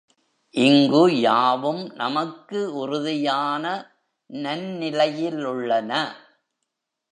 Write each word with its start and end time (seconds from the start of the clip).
இங்கு 0.49 1.19
யாவும் 1.19 1.91
நமக்கு 1.95 2.73
உறுதியான 2.73 3.65
நன்னிலையிலுள்ளன. 4.29 6.11